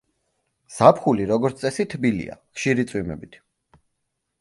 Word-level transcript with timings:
ზაფხული 0.77 1.27
როგორც 1.33 1.63
წესი 1.65 1.87
თბილია, 1.93 2.41
ხშირი 2.59 2.91
წვიმებით. 2.93 3.43